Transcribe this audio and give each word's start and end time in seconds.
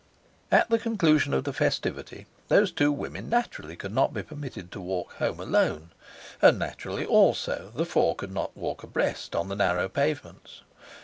At 0.51 0.67
the 0.71 0.79
conclusion 0.79 1.31
of 1.31 1.43
the 1.43 1.53
festivity 1.53 2.25
these 2.49 2.71
two 2.71 2.91
women 2.91 3.29
naturally 3.29 3.75
could 3.75 3.93
not 3.93 4.15
be 4.15 4.23
permitted 4.23 4.71
to 4.71 4.81
walk 4.81 5.13
home 5.17 5.39
alone. 5.39 5.91
And, 6.41 6.57
naturally, 6.57 7.05
also, 7.05 7.71
the 7.75 7.85
four 7.85 8.15
could 8.15 8.31
not 8.31 8.57
walk 8.57 8.81
abreast 8.81 9.35
on 9.35 9.47
the 9.47 9.55
narrow 9.55 9.87
pavements. 9.87 10.61